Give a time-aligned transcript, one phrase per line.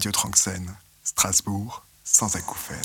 [0.00, 2.78] Radio Tranxène, Strasbourg, sans acouphènes.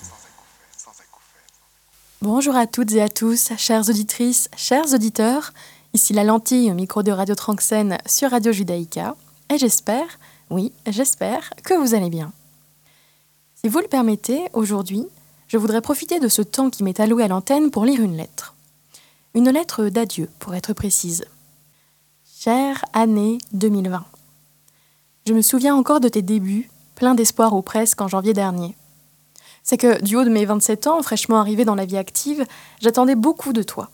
[2.21, 5.53] Bonjour à toutes et à tous, chères auditrices, chers auditeurs.
[5.93, 9.15] Ici la lentille au micro de Radio Tranxène sur Radio Judaïka.
[9.49, 12.33] Et j'espère, oui, j'espère que vous allez bien.
[13.63, 15.07] Si vous le permettez, aujourd'hui,
[15.47, 18.55] je voudrais profiter de ce temps qui m'est alloué à l'antenne pour lire une lettre.
[19.35, 21.23] Une lettre d'adieu, pour être précise.
[22.25, 24.03] Chère année 2020.
[25.25, 28.75] Je me souviens encore de tes débuts, plein d'espoir ou presque en janvier dernier.
[29.63, 32.45] C'est que, du haut de mes 27 ans, fraîchement arrivé dans la vie active,
[32.79, 33.89] j'attendais beaucoup de toi.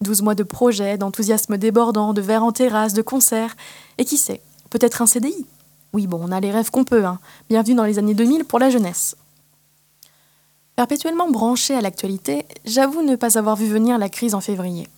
[0.00, 3.56] 12 mois de projets, d'enthousiasme débordant, de verres en terrasse, de concerts,
[3.98, 5.46] et qui sait, peut-être un CDI.
[5.92, 7.18] Oui, bon, on a les rêves qu'on peut, hein.
[7.48, 9.16] Bienvenue dans les années 2000 pour la jeunesse.
[10.74, 14.88] Perpétuellement branché à l'actualité, j'avoue ne pas avoir vu venir la crise en février.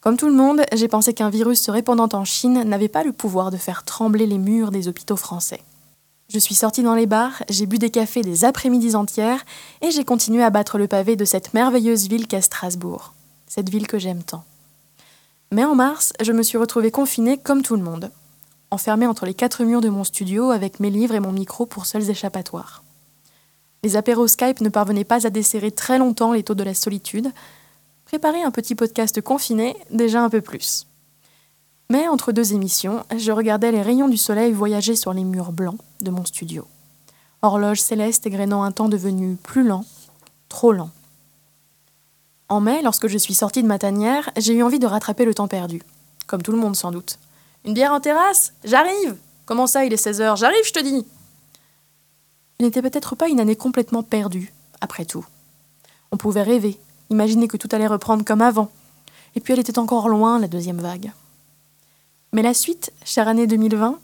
[0.00, 3.12] Comme tout le monde, j'ai pensé qu'un virus se répandant en Chine n'avait pas le
[3.12, 5.60] pouvoir de faire trembler les murs des hôpitaux français.
[6.30, 9.46] Je suis sortie dans les bars, j'ai bu des cafés des après-midi entières
[9.80, 13.14] et j'ai continué à battre le pavé de cette merveilleuse ville qu'est Strasbourg,
[13.46, 14.44] cette ville que j'aime tant.
[15.52, 18.10] Mais en mars, je me suis retrouvée confinée comme tout le monde,
[18.70, 21.86] enfermée entre les quatre murs de mon studio avec mes livres et mon micro pour
[21.86, 22.82] seuls échappatoires.
[23.82, 27.32] Les apéros Skype ne parvenaient pas à desserrer très longtemps les taux de la solitude,
[28.04, 30.86] préparer un petit podcast confiné, déjà un peu plus.
[31.88, 35.78] Mais entre deux émissions, je regardais les rayons du soleil voyager sur les murs blancs
[36.00, 36.66] de mon studio.
[37.42, 39.84] Horloge céleste égrénant un temps devenu plus lent,
[40.48, 40.90] trop lent.
[42.48, 45.34] En mai, lorsque je suis sortie de ma tanière, j'ai eu envie de rattraper le
[45.34, 45.82] temps perdu.
[46.26, 47.18] Comme tout le monde sans doute.
[47.64, 48.52] Une bière en terrasse?
[48.64, 51.06] J'arrive Comment ça, il est 16h J'arrive, je te dis
[52.58, 55.24] Ce n'était peut-être pas une année complètement perdue, après tout.
[56.10, 56.78] On pouvait rêver,
[57.10, 58.70] imaginer que tout allait reprendre comme avant.
[59.34, 61.12] Et puis elle était encore loin, la deuxième vague.
[62.32, 63.98] Mais la suite, chère année 2020,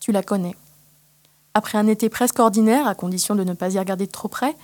[0.00, 0.54] tu la connais.
[1.54, 4.56] Après un été presque ordinaire, à condition de ne pas y regarder de trop près,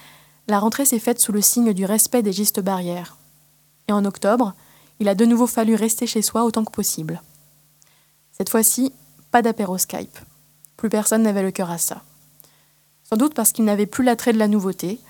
[0.48, 3.16] la rentrée s'est faite sous le signe du respect des gestes barrières.
[3.88, 4.54] Et en octobre,
[4.98, 7.22] il a de nouveau fallu rester chez soi autant que possible.
[8.32, 8.92] Cette fois-ci,
[9.30, 10.18] pas d'apéro Skype.
[10.76, 12.02] Plus personne n'avait le cœur à ça.
[13.04, 15.00] Sans doute parce qu'il n'avait plus l'attrait de la nouveauté,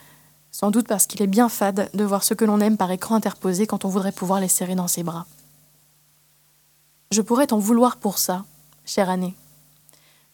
[0.51, 3.15] sans doute parce qu'il est bien fade de voir ce que l'on aime par écran
[3.15, 5.27] interposé quand on voudrait pouvoir les serrer dans ses bras.
[7.11, 8.45] Je pourrais t'en vouloir pour ça,
[8.85, 9.35] chère Année.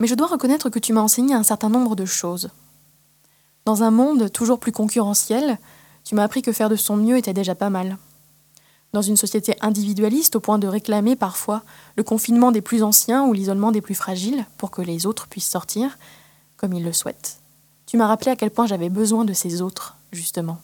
[0.01, 2.51] Mais je dois reconnaître que tu m'as enseigné un certain nombre de choses.
[3.65, 5.59] Dans un monde toujours plus concurrentiel,
[6.05, 7.99] tu m'as appris que faire de son mieux était déjà pas mal.
[8.93, 11.63] Dans une société individualiste au point de réclamer parfois
[11.97, 15.51] le confinement des plus anciens ou l'isolement des plus fragiles pour que les autres puissent
[15.51, 15.99] sortir
[16.57, 17.41] comme ils le souhaitent,
[17.87, 20.59] tu m'as rappelé à quel point j'avais besoin de ces autres justement.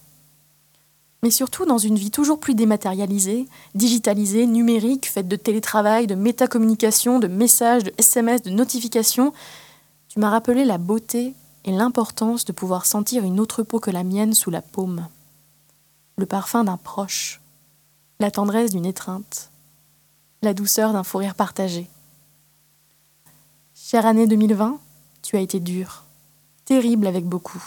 [1.25, 3.47] Mais surtout dans une vie toujours plus dématérialisée,
[3.77, 9.33] digitalisée, numérique, faite de télétravail, de métacommunication, de messages, de SMS, de notifications,
[10.09, 11.35] tu m'as rappelé la beauté
[11.65, 15.07] et l'importance de pouvoir sentir une autre peau que la mienne sous la paume.
[16.17, 17.41] Le parfum d'un proche,
[18.19, 19.51] la tendresse d'une étreinte,
[20.43, 21.89] la douceur d'un fou rire partagé.
[23.77, 24.81] Chère année 2020,
[25.23, 26.03] tu as été dure,
[26.65, 27.63] terrible avec beaucoup.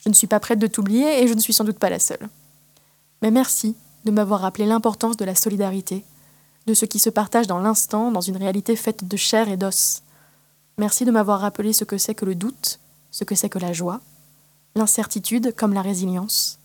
[0.00, 2.00] Je ne suis pas prête de t'oublier et je ne suis sans doute pas la
[2.00, 2.28] seule.
[3.22, 6.04] Mais merci de m'avoir rappelé l'importance de la solidarité,
[6.66, 10.02] de ce qui se partage dans l'instant, dans une réalité faite de chair et d'os.
[10.78, 12.78] Merci de m'avoir rappelé ce que c'est que le doute,
[13.10, 14.00] ce que c'est que la joie,
[14.74, 16.58] l'incertitude comme la résilience.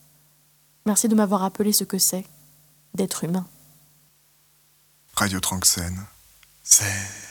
[0.86, 2.26] Merci de m'avoir rappelé ce que c'est
[2.94, 3.48] d'être humain.
[5.16, 6.06] Radio Tranxène,
[6.64, 7.31] c'est...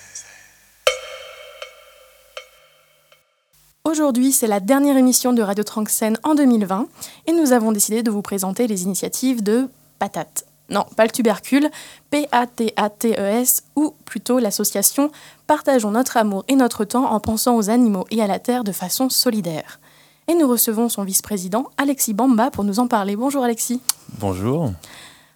[3.89, 6.87] Aujourd'hui, c'est la dernière émission de Radio Tranxène en 2020
[7.27, 10.45] et nous avons décidé de vous présenter les initiatives de Patate.
[10.69, 11.71] Non, pas le tubercule,
[12.11, 15.11] P-A-T-A-T-E-S, ou plutôt l'association
[15.47, 18.73] Partageons notre amour et notre temps en pensant aux animaux et à la terre de
[18.73, 19.81] façon solidaire.
[20.29, 23.17] Et nous recevons son vice-président, Alexis Bamba, pour nous en parler.
[23.17, 23.81] Bonjour Alexis.
[24.19, 24.73] Bonjour.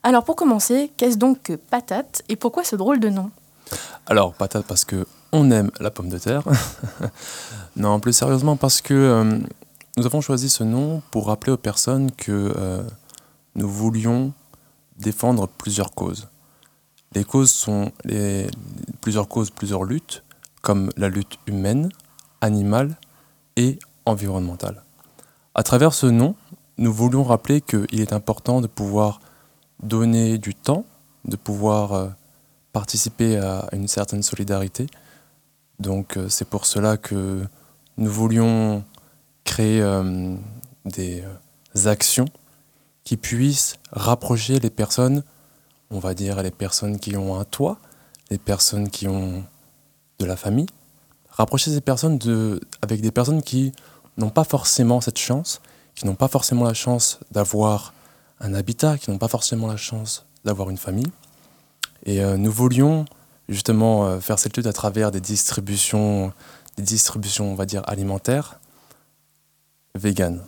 [0.02, 3.30] Alors pour commencer, qu'est-ce donc que Patate et pourquoi ce drôle de nom?
[4.06, 6.42] Alors, patate parce que on aime la pomme de terre.
[7.76, 9.38] non, plus sérieusement parce que euh,
[9.96, 12.82] nous avons choisi ce nom pour rappeler aux personnes que euh,
[13.54, 14.32] nous voulions
[14.98, 16.28] défendre plusieurs causes.
[17.14, 18.46] Les causes sont les,
[19.00, 20.22] plusieurs causes, plusieurs luttes,
[20.62, 21.88] comme la lutte humaine,
[22.40, 22.96] animale
[23.56, 24.82] et environnementale.
[25.54, 26.34] À travers ce nom,
[26.78, 29.20] nous voulions rappeler qu'il est important de pouvoir
[29.82, 30.84] donner du temps,
[31.24, 32.08] de pouvoir euh,
[32.74, 34.86] participer à une certaine solidarité,
[35.78, 37.44] donc euh, c'est pour cela que
[37.96, 38.84] nous voulions
[39.44, 40.34] créer euh,
[40.84, 42.26] des euh, actions
[43.04, 45.22] qui puissent rapprocher les personnes,
[45.90, 47.78] on va dire les personnes qui ont un toit,
[48.30, 49.44] les personnes qui ont
[50.18, 50.66] de la famille,
[51.28, 53.72] rapprocher ces personnes de, avec des personnes qui
[54.16, 55.60] n'ont pas forcément cette chance,
[55.94, 57.92] qui n'ont pas forcément la chance d'avoir
[58.40, 61.10] un habitat, qui n'ont pas forcément la chance d'avoir une famille.
[62.04, 63.04] Et euh, nous voulions
[63.48, 66.32] justement euh, faire cette lutte à travers des distributions,
[66.76, 68.60] des distributions, on va dire, alimentaires,
[69.94, 70.42] véganes.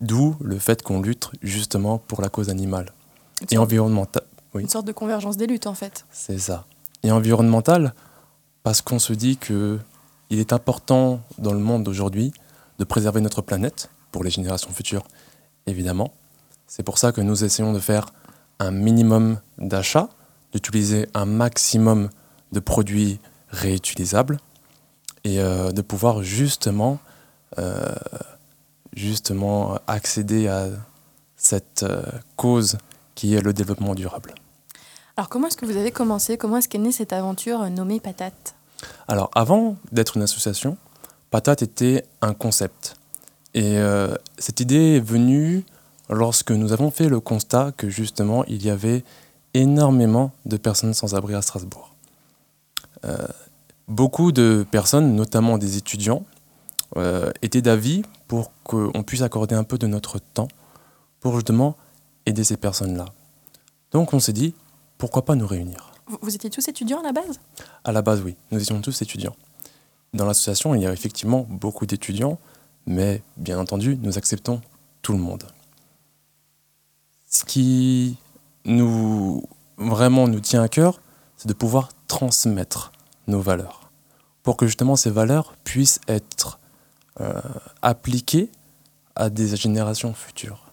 [0.00, 2.92] D'où le fait qu'on lutte justement pour la cause animale
[3.50, 4.24] et environnementale.
[4.54, 4.62] Oui.
[4.62, 6.04] Une sorte de convergence des luttes en fait.
[6.10, 6.66] C'est ça.
[7.02, 7.94] Et environnementale,
[8.62, 9.78] parce qu'on se dit que
[10.28, 12.32] il est important dans le monde d'aujourd'hui
[12.78, 15.04] de préserver notre planète pour les générations futures,
[15.66, 16.12] évidemment.
[16.66, 18.12] C'est pour ça que nous essayons de faire
[18.58, 20.08] un minimum d'achats,
[20.52, 22.10] d'utiliser un maximum
[22.52, 23.20] de produits
[23.50, 24.38] réutilisables
[25.24, 26.98] et euh, de pouvoir justement,
[27.58, 27.94] euh,
[28.94, 30.68] justement accéder à
[31.36, 32.02] cette euh,
[32.36, 32.78] cause
[33.14, 34.34] qui est le développement durable.
[35.16, 36.36] Alors comment est-ce que vous avez commencé?
[36.36, 38.54] Comment est-ce qu'est née cette aventure nommée Patate?
[39.08, 40.76] Alors avant d'être une association,
[41.30, 42.96] Patate était un concept.
[43.54, 43.78] Et
[44.36, 45.64] cette idée est venue
[46.08, 49.04] lorsque nous avons fait le constat que justement il y avait
[49.54, 51.94] énormément de personnes sans abri à Strasbourg.
[53.04, 53.26] Euh,
[53.88, 56.24] beaucoup de personnes, notamment des étudiants,
[56.96, 60.48] euh, étaient d'avis pour qu'on puisse accorder un peu de notre temps
[61.20, 61.76] pour justement
[62.26, 63.06] aider ces personnes-là.
[63.92, 64.54] Donc on s'est dit,
[64.98, 65.92] pourquoi pas nous réunir?
[66.20, 67.40] Vous étiez tous étudiants à la base?
[67.84, 69.34] À la base, oui, nous étions tous étudiants.
[70.14, 72.38] Dans l'association, il y a effectivement beaucoup d'étudiants,
[72.86, 74.60] mais bien entendu, nous acceptons
[75.02, 75.44] tout le monde
[77.36, 78.16] ce qui
[78.64, 79.42] nous
[79.76, 81.00] vraiment nous tient à cœur,
[81.36, 82.92] c'est de pouvoir transmettre
[83.26, 83.90] nos valeurs,
[84.42, 86.58] pour que justement ces valeurs puissent être
[87.20, 87.40] euh,
[87.82, 88.50] appliquées
[89.14, 90.72] à des générations futures,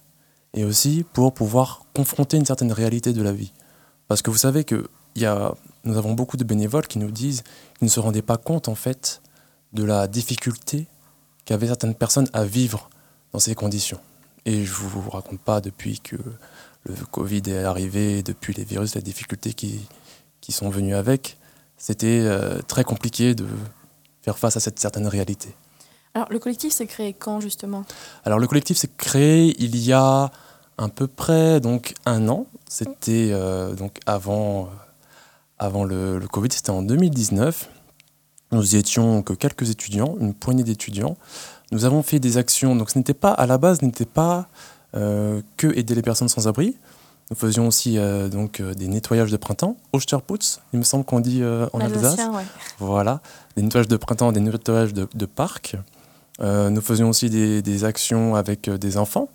[0.53, 3.51] et aussi pour pouvoir confronter une certaine réalité de la vie.
[4.07, 4.87] Parce que vous savez que
[5.83, 7.43] nous avons beaucoup de bénévoles qui nous disent
[7.77, 9.21] qu'ils ne se rendaient pas compte en fait
[9.73, 10.87] de la difficulté
[11.45, 12.89] qu'avaient certaines personnes à vivre
[13.33, 13.99] dans ces conditions.
[14.45, 16.17] Et je ne vous raconte pas depuis que
[16.85, 19.79] le Covid est arrivé, depuis les virus, les difficultés qui,
[20.41, 21.37] qui sont venues avec,
[21.77, 23.45] c'était euh, très compliqué de
[24.21, 25.55] faire face à cette certaine réalité.
[26.13, 27.85] Alors le collectif s'est créé quand justement?
[28.23, 30.31] Alors le collectif s'est créé il y a
[30.77, 32.45] à peu près donc un an.
[32.67, 34.69] C'était euh, donc avant,
[35.59, 37.69] avant le, le Covid, c'était en 2019.
[38.51, 41.17] Nous étions que quelques étudiants, une poignée d'étudiants.
[41.73, 44.47] Nous avons fait des actions, donc ce n'était pas, à la base, n'était pas
[44.95, 46.77] euh, que aider les personnes sans abri.
[47.31, 51.19] Nous faisions aussi euh, donc, euh, des nettoyages de printemps, Osterputz, il me semble qu'on
[51.19, 52.19] dit en Alsace.
[52.77, 53.21] Voilà,
[53.55, 55.75] des nettoyages de printemps, des nettoyages de, de parcs.
[56.39, 59.29] nous faisions aussi des, des actions avec des enfants.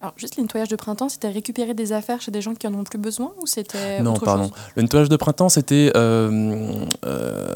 [0.00, 2.74] Alors, juste le nettoyage de printemps, c'était récupérer des affaires chez des gens qui en
[2.74, 4.48] ont plus besoin ou c'était Non, autre pardon.
[4.48, 4.52] Chose?
[4.74, 5.92] Le nettoyage de printemps, c'était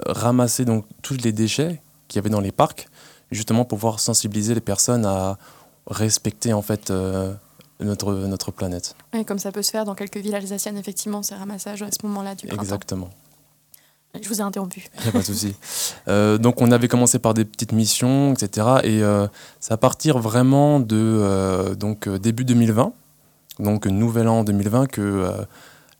[0.06, 2.88] ramasser donc, tous les déchets qu'il y avait dans les parcs,
[3.30, 5.38] justement pour pouvoir sensibiliser les personnes à
[5.86, 6.92] respecter en fait
[7.80, 8.94] notre, notre planète.
[9.12, 12.06] Et comme ça peut se faire dans quelques villes alsaciennes, effectivement, ces ramassages à ce
[12.06, 12.62] moment-là du printemps.
[12.62, 13.10] Exactement.
[14.20, 14.88] Je vous ai interrompu.
[14.98, 15.54] Il n'y a pas de souci.
[16.08, 18.66] Euh, donc on avait commencé par des petites missions, etc.
[18.82, 19.26] Et euh,
[19.60, 22.92] c'est à partir vraiment de euh, donc, début 2020,
[23.60, 25.30] donc nouvel an 2020, que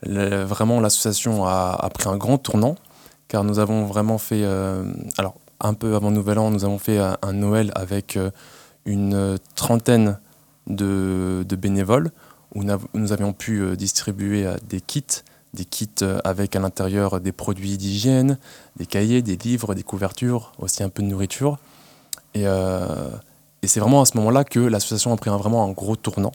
[0.03, 2.77] vraiment l'association a, a, pris un grand tournant,
[3.29, 4.44] car nous avons vraiment fait,
[5.19, 8.19] alors un peu avant nouvel an, nous avons fait un, un Noël avec
[8.84, 10.19] une trentaine
[10.69, 12.10] de, bénévoles
[12.55, 12.62] où
[12.94, 15.05] nous avions pu euh, distribuer euh, des kits,
[15.55, 18.38] des kits euh, avec à l'intérieur des produits d'hygiène,
[18.77, 21.58] des cahiers, des livres, des couvertures, aussi un peu de nourriture.
[22.34, 22.44] Et,
[23.65, 26.32] c'est vraiment à ce moment-là que l'association a pris un, vraiment un gros tournant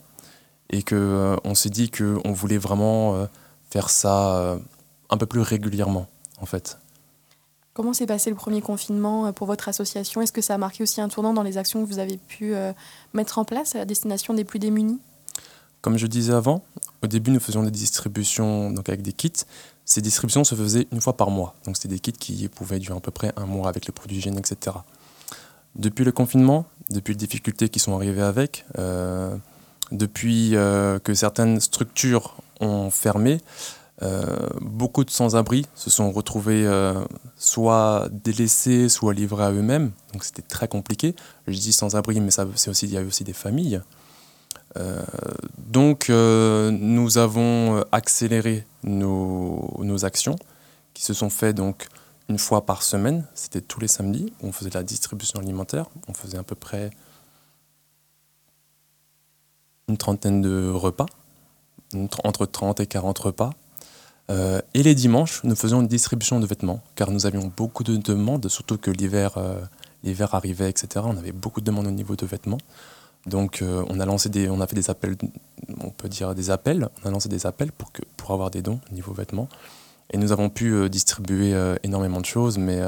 [0.70, 3.26] et qu'on on s'est dit qu'on voulait vraiment
[3.70, 4.58] faire ça
[5.08, 6.06] un peu plus régulièrement
[6.40, 6.78] en fait.
[7.74, 10.22] Comment s'est passé le premier confinement euh, pour votre association?
[10.22, 12.54] Est-ce que ça a marqué aussi un tournant dans les actions que vous avez pu
[12.54, 12.72] euh,
[13.14, 15.00] mettre en place à la destination des plus démunis?
[15.82, 16.62] Comme je disais avant,
[17.02, 19.32] au début nous faisions des distributions donc avec des kits.
[19.84, 21.56] Ces distributions se faisaient une fois par mois.
[21.66, 24.18] Donc c'était des kits qui pouvaient durer à peu près un mois avec les produits
[24.18, 24.76] hygiène, etc.
[25.74, 29.36] Depuis le confinement, depuis les difficultés qui sont arrivées avec, euh,
[29.90, 33.40] depuis que certaines structures ont fermé,
[34.04, 37.04] euh, beaucoup de sans-abri se sont retrouvés euh,
[37.36, 39.92] soit délaissés, soit livrés à eux-mêmes.
[40.12, 41.14] Donc c'était très compliqué.
[41.46, 43.80] Je dis sans-abri, mais ça, aussi, il y a aussi des familles.
[44.76, 45.02] Euh,
[45.58, 50.34] donc nous avons accéléré nos, nos, actions
[50.94, 51.86] qui se sont faites donc
[52.28, 53.24] une fois par semaine.
[53.34, 54.32] C'était tous les samedis.
[54.42, 55.86] On faisait la distribution alimentaire.
[56.08, 56.90] On faisait à peu près
[59.88, 61.06] une trentaine de repas,
[62.24, 63.50] entre 30 et 40 repas.
[64.30, 67.96] Euh, et les dimanches, nous faisions une distribution de vêtements, car nous avions beaucoup de
[67.96, 69.60] demandes, surtout que l'hiver euh,
[70.02, 71.04] l'hiver arrivait, etc.
[71.06, 72.58] On avait beaucoup de demandes au niveau de vêtements.
[73.26, 75.16] Donc euh, on a lancé des, on a fait des appels,
[75.80, 78.62] on peut dire des appels, on a lancé des appels pour, que, pour avoir des
[78.62, 79.48] dons au niveau vêtements.
[80.10, 82.78] Et nous avons pu distribuer énormément de choses, mais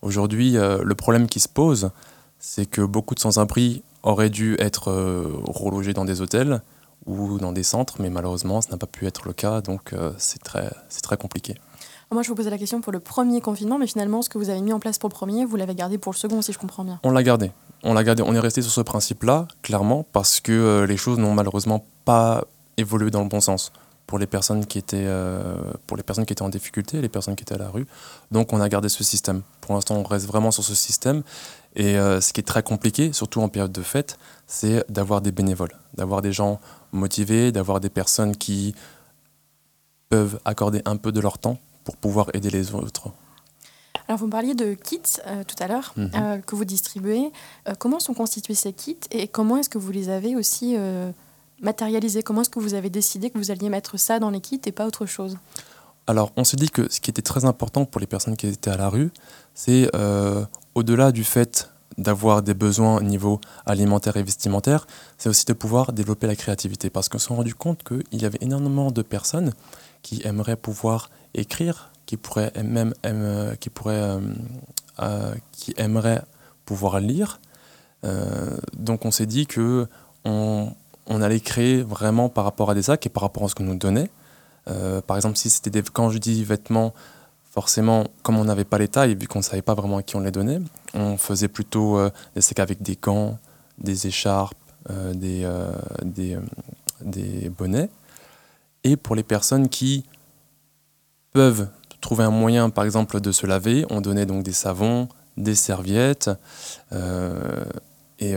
[0.00, 1.90] aujourd'hui, le problème qui se pose,
[2.38, 4.92] c'est que beaucoup de sans-abri auraient dû être
[5.44, 6.62] relogés dans des hôtels,
[7.06, 10.12] ou dans des centres, mais malheureusement, ça n'a pas pu être le cas, donc euh,
[10.18, 10.70] c'est très,
[11.02, 11.54] très compliqué.
[12.12, 14.48] Moi, je vous posais la question pour le premier confinement, mais finalement, ce que vous
[14.48, 16.58] avez mis en place pour le premier, vous l'avez gardé pour le second, si je
[16.58, 17.00] comprends bien.
[17.02, 17.50] On l'a gardé.
[17.82, 18.22] On l'a gardé.
[18.24, 22.44] On est resté sur ce principe-là, clairement, parce que euh, les choses n'ont malheureusement pas
[22.76, 23.72] évolué dans le bon sens
[24.06, 25.56] pour les personnes qui étaient euh,
[25.88, 27.88] pour les personnes qui étaient en difficulté, les personnes qui étaient à la rue.
[28.30, 29.42] Donc, on a gardé ce système.
[29.60, 31.24] Pour l'instant, on reste vraiment sur ce système.
[31.74, 35.76] Et ce qui est très compliqué, surtout en période de fête, c'est d'avoir des bénévoles,
[35.94, 36.58] d'avoir des gens
[36.92, 38.74] motivés, d'avoir des personnes qui
[40.08, 43.10] peuvent accorder un peu de leur temps pour pouvoir aider les autres.
[44.08, 46.10] Alors vous me parliez de kits euh, tout à l'heure mhm.
[46.14, 47.32] euh, que vous distribuez.
[47.68, 50.76] Euh, comment sont constitués ces kits et comment est-ce que vous les avez aussi
[51.60, 52.22] matérialisés?
[52.22, 54.72] Comment est-ce que vous avez décidé que vous alliez mettre ça dans les kits et
[54.72, 55.38] pas autre chose?
[56.06, 58.70] Alors on s'est dit que ce qui était très important pour les personnes qui étaient
[58.70, 59.10] à la rue,
[59.54, 59.90] c'est
[60.74, 64.86] au-delà du fait d'avoir des besoins au niveau alimentaire et vestimentaire,
[65.18, 66.90] c'est aussi de pouvoir développer la créativité.
[66.90, 69.52] Parce qu'on s'est rendu compte qu'il y avait énormément de personnes
[70.02, 72.92] qui aimeraient pouvoir écrire, qui pourraient même
[73.60, 74.20] qui pourraient, euh,
[75.00, 76.22] euh, qui aimeraient
[76.64, 77.40] pouvoir lire.
[78.04, 79.88] Euh, donc on s'est dit que
[80.24, 80.72] on,
[81.08, 83.76] allait créer vraiment par rapport à des sacs et par rapport à ce qu'on nous
[83.76, 84.10] donnait.
[85.06, 86.94] par exemple, si c'était des, quand je dis vêtements,
[87.56, 90.14] forcément, comme on n'avait pas les tailles, vu qu'on ne savait pas vraiment à qui
[90.14, 90.60] on les donnait,
[90.92, 93.38] on faisait plutôt euh, des sacs avec des gants,
[93.78, 94.58] des écharpes,
[94.90, 95.72] euh, des, euh,
[97.00, 97.88] des, bonnets.
[98.84, 100.04] Et pour les personnes qui
[101.32, 101.68] peuvent
[102.02, 105.08] trouver un moyen, par exemple, de se laver, on donnait donc des savons,
[105.38, 106.28] des serviettes
[108.18, 108.34] et,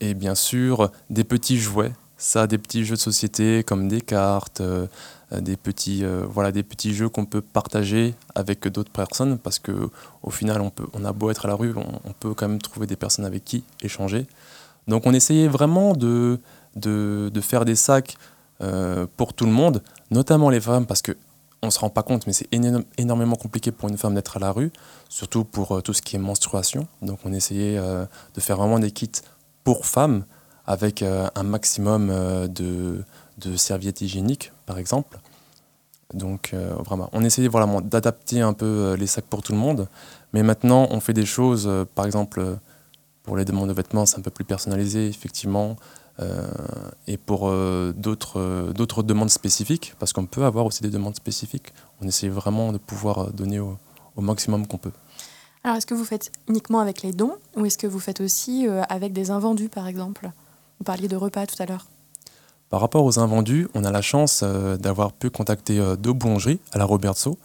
[0.00, 1.92] et bien sûr des petits jouets.
[2.16, 4.62] Ça, des petits jeux de société comme des cartes,
[5.30, 9.90] des petits, euh, voilà, des petits jeux qu'on peut partager avec d'autres personnes parce que
[10.22, 12.60] au final, on, peut, on a beau être à la rue, on, peut quand même
[12.60, 14.26] trouver des personnes avec qui échanger.
[14.86, 16.40] Donc on essayait vraiment de,
[16.76, 18.16] de, de faire des sacs
[18.62, 21.16] euh, pour tout le monde, notamment les femmes parce que
[21.60, 22.48] on se rend pas compte, mais c'est
[22.98, 24.70] énormément compliqué pour une femme d'être à la rue,
[25.08, 26.86] surtout pour tout ce qui est menstruation.
[27.02, 29.10] Donc on essayait de faire vraiment des kits
[29.64, 30.24] pour femmes
[30.66, 32.12] avec un maximum
[32.46, 33.02] de,
[33.38, 35.18] de serviettes hygiéniques, par exemple.
[36.14, 39.58] Donc euh, vraiment, on essayait vraiment d'adapter un peu euh, les sacs pour tout le
[39.58, 39.88] monde.
[40.32, 42.58] Mais maintenant, on fait des choses, euh, par exemple,
[43.22, 45.76] pour les demandes de vêtements, c'est un peu plus personnalisé, effectivement.
[47.06, 47.40] et pour
[47.94, 52.72] d'autres d'autres demandes spécifiques, parce qu'on peut avoir aussi des demandes spécifiques, on essaie vraiment
[52.72, 53.78] de pouvoir donner au,
[54.16, 54.96] au maximum qu'on peut.
[55.62, 58.66] Alors, est-ce que vous faites uniquement avec les dons ou est-ce que vous faites aussi
[58.88, 60.32] avec des invendus, par exemple?
[60.78, 61.86] Vous parliez de repas tout à l'heure.
[62.70, 66.60] Par rapport aux invendus, on a la chance euh, d'avoir pu contacter euh, deux boulangeries
[66.72, 67.38] à la Robertso,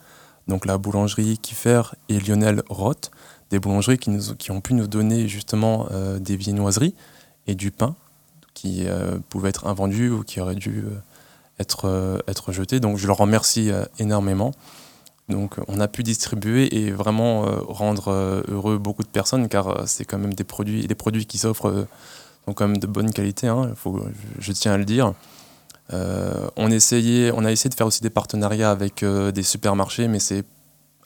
[0.48, 3.10] donc la boulangerie Kiffer et Lionel Roth,
[3.50, 6.94] des boulangeries qui, ont pu nous donner justement euh, des viennoiseries
[7.48, 7.96] et du pain
[8.54, 8.86] qui
[9.30, 10.86] pouvaient être invendus ou qui auraient dû
[11.60, 12.80] être, être jetés.
[12.80, 14.52] Donc je leur remercie énormément.
[15.28, 20.20] Donc on a pu distribuer et vraiment rendre heureux beaucoup de personnes car c'est quand
[20.20, 21.88] même des produits, des produits qui s'offrent
[22.48, 24.04] donc quand même de bonne qualité, hein, faut,
[24.40, 25.14] je, tiens à le dire.
[25.94, 30.08] Euh, on, essayait, on a essayé de faire aussi des partenariats avec euh, des supermarchés,
[30.08, 30.44] mais c'est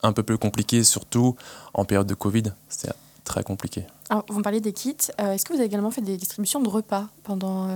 [0.03, 1.36] un peu plus compliqué, surtout
[1.74, 2.44] en période de Covid.
[2.70, 2.91] C'est
[3.24, 3.86] très compliqué.
[4.10, 4.96] Alors, vous me parlez des kits.
[5.20, 7.67] Euh, est-ce que vous avez également fait des distributions de repas pendant...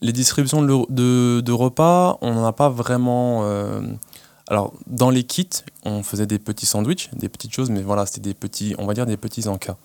[0.00, 3.44] Les distributions de, de, repas, on n'en a pas vraiment...
[4.48, 5.48] Alors, dans les kits,
[5.84, 8.94] on faisait des petits sandwichs, des petites choses, mais voilà, c'était des petits, on va
[8.94, 9.76] dire des petits encas.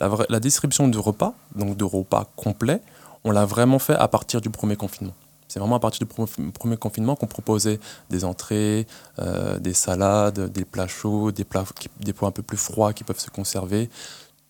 [0.00, 2.82] La, distribution de repas, donc de repas complets,
[3.24, 5.14] on l'a vraiment fait à partir du premier confinement.
[5.48, 7.78] C'est vraiment à partir du premier confinement qu'on proposait
[8.10, 8.86] des entrées,
[9.20, 11.64] euh, des salades, des plats chauds, des plats,
[12.00, 13.88] des plats un peu plus froids qui peuvent se conserver,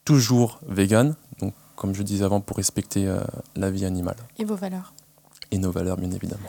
[0.04, 3.20] toujours vegan, donc comme je disais avant, pour respecter euh,
[3.54, 4.16] la vie animale.
[4.38, 4.94] Et vos valeurs?
[5.50, 6.48] Et nos valeurs, bien évidemment.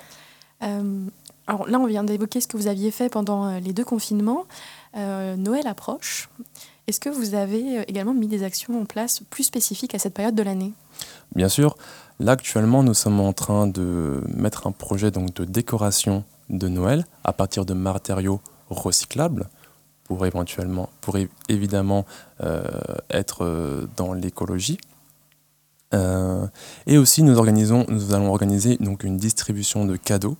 [0.63, 1.05] Euh,
[1.45, 4.45] alors là, on vient d'évoquer ce que vous aviez fait pendant les deux confinements.
[4.95, 6.29] Noël approche.
[6.89, 10.13] Est-ce que vous avez euh, également mis des actions en place plus spécifiques à cette
[10.13, 10.71] période de l'année?
[11.35, 11.75] Bien sûr.
[12.21, 17.05] Là, actuellement, nous sommes en train de mettre un projet donc, de décoration de Noël
[17.25, 18.39] à partir de matériaux
[18.69, 19.49] recyclables
[20.05, 21.17] pour éventuellement, pour
[21.49, 22.05] évidemment
[22.39, 22.63] euh,
[23.09, 24.77] être euh, dans l'écologie.
[25.91, 30.37] et aussi, nous, organisons, nous allons organiser donc, une distribution de cadeaux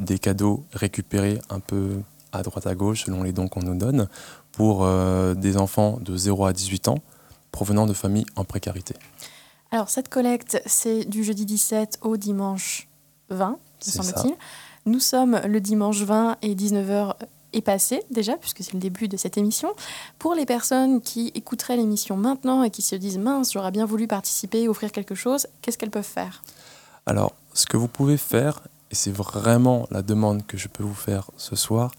[0.00, 2.00] des cadeaux récupérés un peu
[2.32, 4.08] à droite à gauche selon les dons qu'on nous donne
[4.52, 6.98] pour euh, des enfants de 0 à 18 ans
[7.52, 8.94] provenant de familles en précarité.
[9.70, 12.88] Alors cette collecte, c'est du jeudi 17 au dimanche
[13.30, 14.34] 20, me semble-t-il.
[14.86, 17.14] Nous sommes le dimanche 20 et 19h
[17.52, 19.72] est passé déjà, puisque c'est le début de cette émission.
[20.18, 24.06] Pour les personnes qui écouteraient l'émission maintenant et qui se disent mince, j'aurais bien voulu
[24.06, 26.42] participer, offrir quelque chose, qu'est-ce qu'elles peuvent faire?
[27.06, 30.94] Alors, ce que vous pouvez faire, et c'est vraiment la demande que je peux vous
[30.94, 31.92] faire ce soir,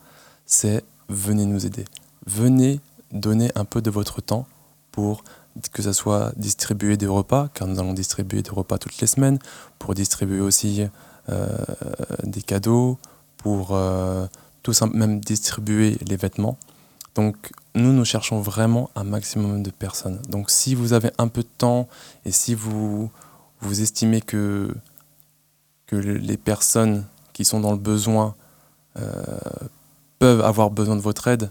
[0.49, 1.85] c'est venez nous aider.
[2.25, 4.47] Venez donner un peu de votre temps
[4.91, 5.23] pour
[5.71, 9.39] que ce soit distribuer des repas, car nous allons distribuer des repas toutes les semaines,
[9.77, 10.87] pour distribuer aussi
[11.29, 11.47] euh,
[12.23, 12.97] des cadeaux,
[13.37, 14.25] pour euh,
[14.63, 16.57] tout simplement même distribuer les vêtements.
[17.13, 20.19] Donc nous, nous cherchons vraiment un maximum de personnes.
[20.29, 21.87] Donc si vous avez un peu de temps
[22.25, 23.11] et si vous,
[23.61, 24.73] vous estimez que,
[25.85, 28.35] que les personnes qui sont dans le besoin
[28.97, 29.13] euh,
[30.19, 31.49] peuvent avoir besoin de votre aide,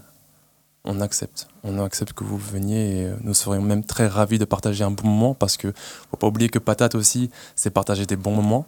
[0.85, 1.47] on accepte.
[1.63, 4.91] On accepte que vous veniez et euh, nous serions même très ravis de partager un
[4.91, 5.73] bon moment parce que
[6.09, 8.65] faut pas oublier que patate aussi, c'est partager des bons moments.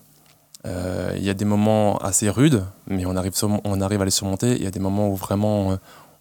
[0.65, 4.11] Euh, Il y a des moments assez rudes, mais on arrive, on arrive à les
[4.11, 4.55] surmonter.
[4.55, 5.75] Il y a des moments où vraiment euh,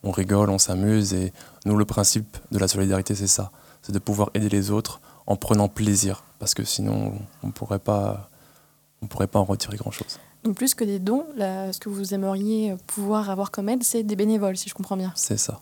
[0.04, 1.32] on rigole, on s'amuse et
[1.66, 3.50] nous le principe de la solidarité c'est ça,
[3.82, 7.78] c'est de pouvoir aider les autres en prenant plaisir parce que sinon on on pourrait
[7.78, 10.18] pas en retirer grand chose.
[10.44, 14.02] Donc plus que des dons, là, ce que vous aimeriez pouvoir avoir comme aide, c'est
[14.02, 15.12] des bénévoles, si je comprends bien.
[15.14, 15.60] C'est ça.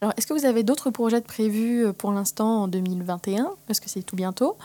[0.00, 3.78] Alors, est-ce que vous avez d'autres projets de prévus euh, pour l'instant en 2021 Parce
[3.78, 4.56] que c'est tout bientôt.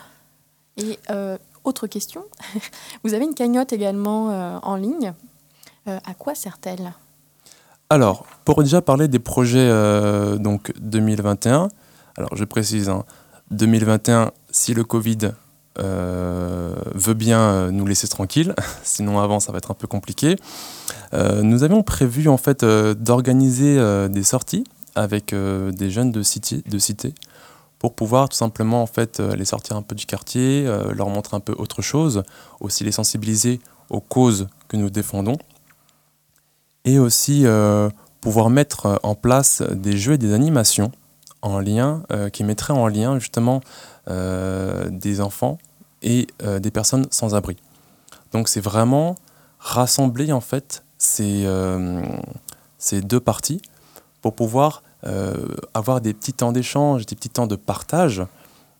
[0.77, 2.23] Et euh, autre question,
[3.03, 5.13] vous avez une cagnotte également euh, en ligne.
[5.87, 6.93] Euh, à quoi sert-elle?
[7.89, 9.69] Alors, pour déjà parler des projets
[10.39, 11.69] donc 2021,
[12.17, 13.05] alors je précise, hein,
[13.51, 15.31] 2021, si le Covid
[15.77, 20.35] veut bien euh, nous laisser tranquilles, sinon avant ça va être un peu compliqué,
[21.13, 24.63] euh, nous avions prévu en fait euh, d'organiser euh, des sorties
[24.95, 27.13] avec euh, des jeunes de cité, de cité
[27.79, 31.09] pour pouvoir tout simplement en fait euh, les sortir un peu du quartier, euh, leur
[31.09, 32.23] montrer un peu autre chose,
[32.59, 33.59] aussi les sensibiliser
[33.89, 35.37] aux causes que nous défendons
[36.85, 37.89] et aussi euh,
[38.21, 40.91] pouvoir mettre en place des jeux et des animations
[41.41, 43.61] en lien, euh, qui mettraient en lien justement
[44.09, 45.59] euh, des enfants
[46.01, 47.57] et euh, des personnes sans abri.
[48.31, 49.15] Donc c'est vraiment
[49.59, 52.01] rassembler en fait ces, euh,
[52.77, 53.61] ces deux parties
[54.21, 58.23] pour pouvoir euh, avoir des petits temps d'échange, des petits temps de partage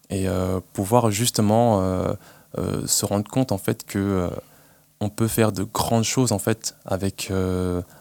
[0.10, 0.26] et
[0.72, 1.82] pouvoir justement
[2.56, 4.30] se rendre compte en fait que
[5.02, 7.30] on peut faire de grandes choses en fait avec,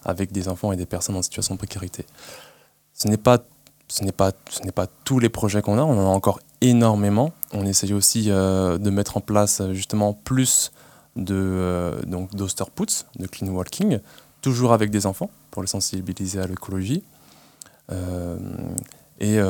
[0.04, 2.06] avec des enfants et des personnes en situation de précarité.
[2.94, 3.38] Ce n'est pas,
[3.88, 6.40] ce n'est pas, ce n'est pas tous les projets qu'on a, on en a encore
[6.60, 7.32] énormément.
[7.52, 10.72] On essaye aussi euh, de mettre en place euh, justement plus
[11.14, 14.00] de euh, donc de clean walking,
[14.42, 17.02] toujours avec des enfants pour les sensibiliser à l'écologie.
[19.18, 19.40] Et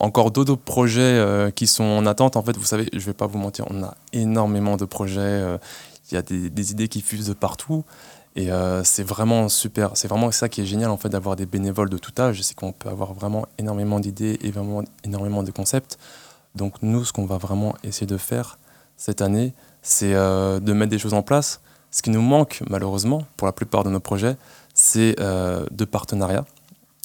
[0.00, 2.36] encore d'autres projets qui sont en attente.
[2.36, 5.42] En fait, vous savez, je ne vais pas vous mentir, on a énormément de projets.
[6.10, 7.84] il y a des, des idées qui fusent de partout.
[8.38, 9.96] Et euh, c'est vraiment super.
[9.96, 12.40] C'est vraiment ça qui est génial en fait d'avoir des bénévoles de tout âge.
[12.42, 15.98] C'est qu'on peut avoir vraiment énormément d'idées et vraiment énormément de concepts.
[16.54, 18.58] Donc nous, ce qu'on va vraiment essayer de faire
[18.96, 21.60] cette année, c'est euh, de mettre des choses en place.
[21.90, 24.36] Ce qui nous manque malheureusement pour la plupart de nos projets,
[24.72, 26.44] c'est euh, de partenariats.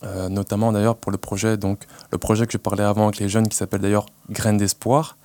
[0.05, 3.29] Euh, notamment d'ailleurs pour le projet, donc le projet que je parlais avant avec les
[3.29, 5.17] jeunes qui s'appelle d'ailleurs Graines d'espoir.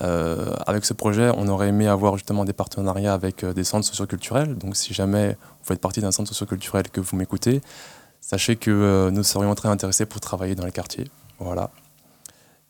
[0.00, 3.86] Euh, avec ce projet, on aurait aimé avoir justement des partenariats avec euh, des centres
[3.86, 4.56] socioculturels.
[4.56, 7.60] Donc si jamais vous faites partie d'un centre socioculturel que vous m'écoutez,
[8.20, 11.10] sachez que nous serions très intéressés pour travailler dans les quartiers.
[11.38, 11.70] Voilà.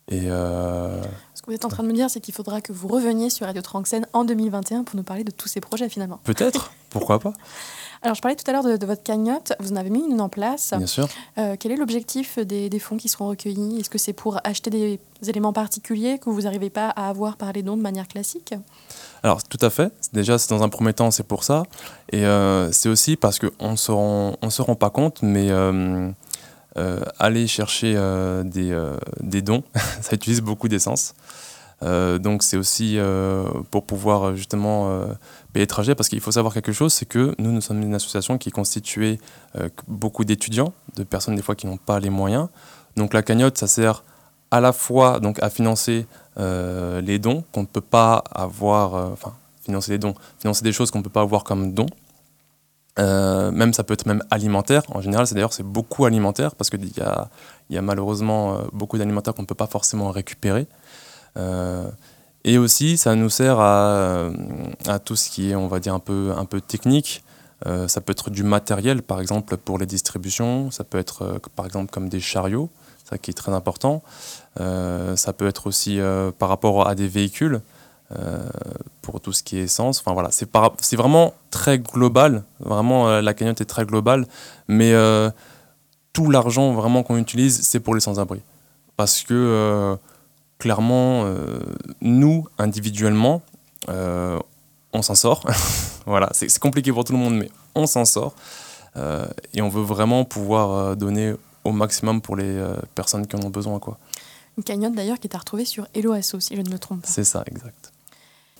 [0.09, 1.01] Et euh,
[1.35, 3.31] Ce que vous êtes en train de me dire, c'est qu'il faudra que vous reveniez
[3.31, 6.20] sur Radio Tranxène en 2021 pour nous parler de tous ces projets finalement.
[6.25, 7.33] peut-être, pourquoi pas,
[8.02, 9.52] Alors, je parlais tout à l'heure de, de votre cagnotte.
[9.60, 10.74] Vous en avez mis une en place.
[10.76, 11.08] bien sûr.
[11.38, 13.78] Euh, quel est l'objectif des, des fonds qui seront recueillis?
[13.78, 17.52] Est-ce que c'est pour acheter des éléments particuliers que vous n'arrivez pas à avoir par
[17.52, 18.54] les dons de manière classique?
[19.22, 19.92] Alors, tout à fait.
[20.12, 21.62] Déjà, c'est dans un premier temps, c'est pour ça.
[22.10, 23.92] Et euh, c'est aussi parce qu'on ne se
[24.50, 26.10] se rend pas compte, mais euh,
[27.20, 27.94] aller chercher
[28.44, 28.76] des,
[29.20, 29.62] des dons,
[30.00, 31.14] ça utilise beaucoup d'essence.
[31.82, 35.06] Euh, donc, c'est aussi euh, pour pouvoir justement euh,
[35.60, 35.94] le trajet.
[35.94, 38.52] Parce qu'il faut savoir quelque chose, c'est que nous, nous sommes une association qui est
[38.52, 39.20] constituée
[39.56, 42.48] euh, beaucoup d'étudiants, de personnes des fois qui n'ont pas les moyens.
[42.96, 44.04] Donc, la cagnotte, ça sert
[44.50, 46.06] à la fois donc, à financer
[46.38, 50.72] euh, les dons qu'on ne peut pas avoir, euh, enfin, financer les dons, financer des
[50.72, 51.86] choses qu'on ne peut pas avoir comme dons.
[52.98, 54.82] Même ça peut être même alimentaire.
[54.90, 57.30] En général, c'est d'ailleurs c'est beaucoup alimentaire parce qu'il y a,
[57.70, 60.66] y a malheureusement beaucoup d'alimentaire qu'on ne peut pas forcément récupérer.
[62.46, 64.31] Euh, et aussi, ça nous sert à,
[64.87, 67.22] à tout ce qui est, on va dire, un peu, un peu technique.
[67.66, 70.70] Euh, ça peut être du matériel, par exemple, pour les distributions.
[70.70, 72.70] Ça peut être, euh, par exemple, comme des chariots,
[73.09, 74.02] ça qui est très important.
[74.61, 76.00] Euh, ça peut être aussi
[76.38, 77.61] par rapport à des véhicules,
[79.00, 80.00] pour tout ce qui est essence.
[80.00, 82.42] Enfin voilà, c'est vraiment très global.
[82.61, 84.26] Vraiment, la cagnotte est très globale.
[84.68, 84.92] Mais
[86.12, 88.42] tout l'argent vraiment qu'on utilise, c'est pour les sans-abri.
[88.98, 89.96] Parce que
[90.62, 91.27] clairement,
[92.01, 93.42] nous, individuellement,
[93.88, 95.44] on s'en sort.
[96.07, 98.35] voilà, c'est compliqué pour tout le monde, mais on s'en sort.
[98.96, 103.37] Euh, et on veut vraiment pouvoir euh, donner au maximum pour les euh, personnes qui
[103.37, 103.79] en ont besoin.
[103.79, 103.98] Quoi.
[104.59, 107.09] Une cagnotte d'ailleurs qui est à retrouver sur HelloAsso, si je ne me trompe pas.
[107.09, 107.92] C'est ça, exact.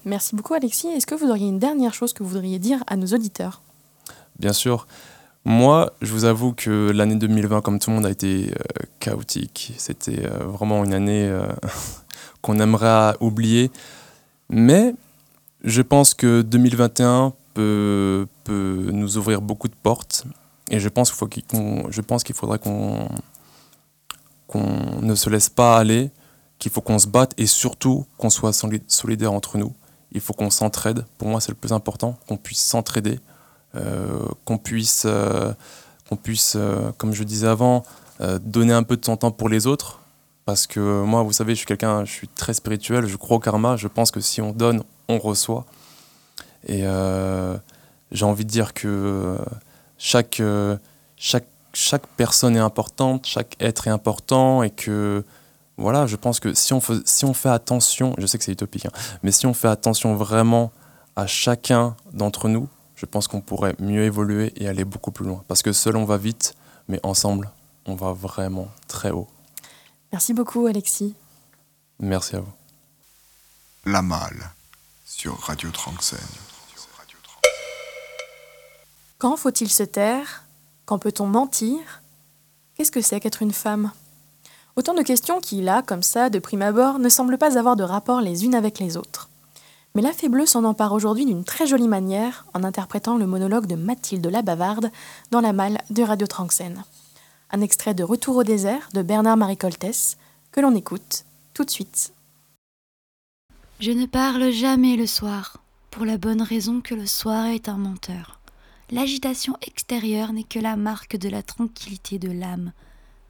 [0.05, 0.89] Merci beaucoup Alexis.
[0.89, 3.61] Est-ce que vous auriez une dernière chose que vous voudriez dire à nos auditeurs?
[4.39, 4.87] Bien sûr.
[5.45, 8.55] Moi, je vous avoue que l'année 2020, comme tout le monde, a été
[9.01, 9.73] chaotique.
[9.77, 11.31] C'était vraiment une année
[12.43, 13.71] qu'on aimerait oublier.
[14.49, 14.95] Mais
[15.65, 20.25] je pense que 2021 peut, peut nous ouvrir beaucoup de portes.
[20.71, 21.43] Et je pense qu'il
[21.89, 23.09] je pense qu'il faudrait qu'on
[24.47, 26.11] qu'on ne se laisse pas aller,
[26.59, 28.53] qu'il faut qu'on se batte et surtout qu'on soit
[28.87, 29.73] solidaires entre nous.
[30.13, 31.07] Il faut qu'on s'entraide.
[31.17, 33.32] Pour moi, c'est le plus important, qu'on puisse s'entraider, euh,
[34.45, 35.53] qu'on puisse, euh,
[36.09, 37.85] qu'on puisse euh, comme je disais avant,
[38.41, 39.99] donner un peu de son temps pour les autres.
[40.45, 43.41] Parce que moi, vous savez, je suis quelqu'un, je suis très spirituel, je crois au
[43.41, 43.77] karma.
[43.77, 45.65] Je pense que si on donne, on reçoit.
[46.67, 47.57] Et euh,
[48.11, 49.39] j'ai envie de dire que euh,
[49.99, 50.77] chaque, euh,
[51.17, 55.25] chaque, chaque personne est importante, chaque être est important et que
[55.77, 58.53] voilà, je pense que si on, fait, si on fait attention, je sais que c'est
[58.53, 60.71] utopique, hein, mais si on fait attention vraiment
[61.17, 62.69] à chacun d'entre nous,
[63.03, 65.43] je pense qu'on pourrait mieux évoluer et aller beaucoup plus loin.
[65.49, 66.55] Parce que seul on va vite,
[66.87, 67.51] mais ensemble,
[67.85, 69.27] on va vraiment très haut.
[70.13, 71.17] Merci beaucoup Alexis.
[71.99, 72.53] Merci à vous.
[73.87, 74.51] La malle
[75.05, 76.21] sur Radio Tranxène.
[79.19, 80.45] Quand faut-il se taire?
[80.85, 82.03] Quand peut-on mentir?
[82.77, 83.91] Qu'est-ce que c'est qu'être une femme?
[84.77, 87.83] Autant de questions qui, là, comme ça, de prime abord, ne semblent pas avoir de
[87.83, 89.29] rapport les unes avec les autres.
[89.95, 93.67] Mais la Fée Bleue s'en empare aujourd'hui d'une très jolie manière en interprétant le monologue
[93.67, 94.91] de Mathilde la Bavarde
[95.31, 96.83] dans la malle de Radio Tranxène.
[97.51, 100.17] Un extrait de Retour au désert de Bernard-Marie Coltès
[100.51, 102.15] que l'on écoute tout de suite.
[103.81, 105.59] Je ne parle jamais le soir,
[105.91, 108.41] pour la bonne raison que le soir est un menteur.
[108.91, 112.73] L'agitation extérieure n'est que la marque de la tranquillité de l'âme.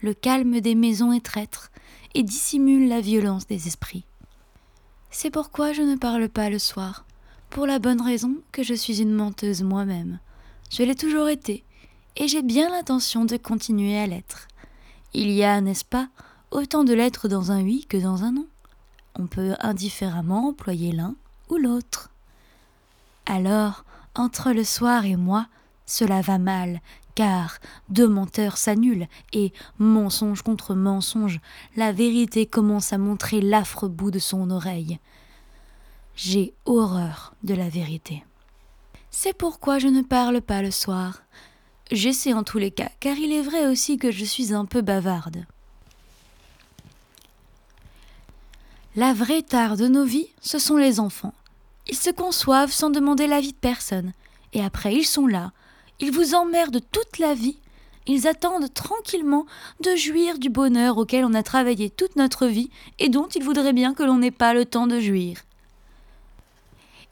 [0.01, 1.73] Le calme des maisons est traître
[2.15, 4.05] et dissimule la violence des esprits.
[5.15, 7.05] C'est pourquoi je ne parle pas le soir,
[7.51, 10.19] pour la bonne raison que je suis une menteuse moi-même.
[10.71, 11.65] Je l'ai toujours été,
[12.17, 14.49] et j'ai bien l'intention de continuer à l'être.
[15.13, 16.09] Il y a, n'est-ce pas,
[16.51, 18.47] autant de lettres dans un oui que dans un non.
[19.15, 21.15] On peut indifféremment employer l'un
[21.51, 22.11] ou l'autre.
[23.27, 25.47] Alors, entre le soir et moi,
[25.85, 26.81] cela va mal,
[27.15, 31.41] car deux menteurs s'annulent, et, mensonge contre mensonge,
[31.77, 34.99] la vérité commence à montrer l'affreux bout de son oreille.
[36.17, 38.25] J'ai horreur de la vérité.
[39.11, 41.23] C'est pourquoi je ne parle pas le soir.
[41.91, 44.81] J'essaie en tous les cas, car il est vrai aussi que je suis un peu
[44.81, 45.45] bavarde.
[48.95, 51.35] La vraie tare de nos vies, ce sont les enfants.
[51.89, 54.13] Ils se conçoivent sans demander l'avis de personne.
[54.53, 55.53] Et après, ils sont là.
[56.01, 57.59] Ils vous emmerdent toute la vie.
[58.07, 59.47] Ils attendent tranquillement
[59.81, 63.73] de jouir du bonheur auquel on a travaillé toute notre vie et dont ils voudraient
[63.73, 65.39] bien que l'on n'ait pas le temps de jouir.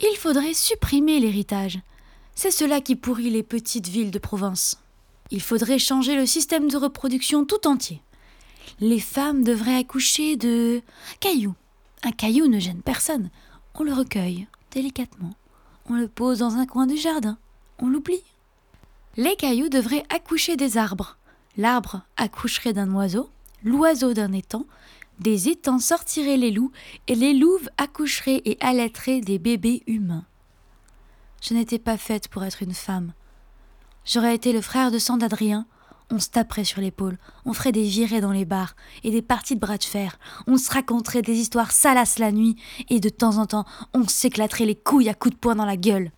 [0.00, 1.78] Il faudrait supprimer l'héritage.
[2.34, 4.78] C'est cela qui pourrit les petites villes de province.
[5.30, 8.02] Il faudrait changer le système de reproduction tout entier.
[8.80, 10.80] Les femmes devraient accoucher de
[11.20, 11.54] cailloux.
[12.02, 13.30] Un caillou ne gêne personne.
[13.74, 15.34] On le recueille, délicatement.
[15.88, 17.38] On le pose dans un coin du jardin.
[17.78, 18.22] On l'oublie.
[19.16, 21.16] Les cailloux devraient accoucher des arbres.
[21.56, 23.30] L'arbre accoucherait d'un oiseau,
[23.64, 24.66] l'oiseau d'un étang,
[25.18, 26.70] des étangs sortiraient les loups,
[27.08, 30.24] et les louves accoucheraient et allaiteraient des bébés humains.
[31.42, 33.12] Je n'étais pas faite pour être une femme.
[34.04, 35.66] J'aurais été le frère de sang d'Adrien,
[36.10, 39.54] on se taperait sur l'épaule, on ferait des virées dans les bars et des parties
[39.54, 42.56] de bras de fer, on se raconterait des histoires salaces la nuit
[42.88, 45.76] et de temps en temps on s'éclaterait les couilles à coups de poing dans la
[45.76, 46.10] gueule.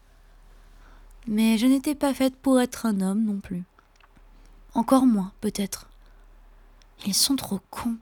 [1.27, 3.63] Mais je n'étais pas faite pour être un homme non plus.
[4.75, 5.89] Encore moins, peut-être.
[7.07, 7.97] Ils sont trop cons.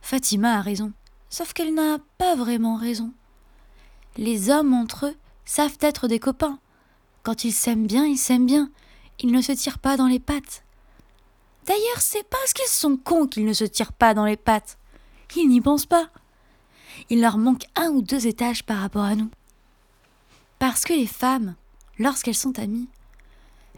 [0.00, 0.92] Fatima a raison,
[1.28, 3.12] sauf qu'elle n'a pas vraiment raison.
[4.16, 6.58] Les hommes entre eux savent être des copains.
[7.22, 8.70] Quand ils s'aiment bien, ils s'aiment bien.
[9.20, 10.64] Ils ne se tirent pas dans les pattes.
[11.66, 14.78] D'ailleurs, c'est parce qu'ils sont cons qu'ils ne se tirent pas dans les pattes.
[15.36, 16.08] Ils n'y pensent pas.
[17.10, 19.30] Il leur manque un ou deux étages par rapport à nous.
[20.58, 21.54] Parce que les femmes,
[22.00, 22.88] lorsqu'elles sont amies,